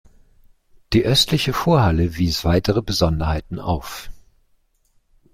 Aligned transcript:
Die 0.93 1.05
östliche 1.05 1.53
Vorhalle 1.53 2.17
wies 2.17 2.43
weitere 2.43 2.81
Besonderheiten 2.81 3.59
auf. 3.59 4.09